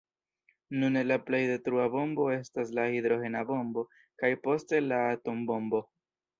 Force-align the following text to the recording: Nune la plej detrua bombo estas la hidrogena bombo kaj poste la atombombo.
Nune 0.83 1.03
la 1.11 1.17
plej 1.27 1.41
detrua 1.51 1.85
bombo 1.97 2.25
estas 2.37 2.73
la 2.79 2.87
hidrogena 2.95 3.45
bombo 3.53 3.87
kaj 4.25 4.33
poste 4.49 4.85
la 4.91 5.03
atombombo. 5.15 5.87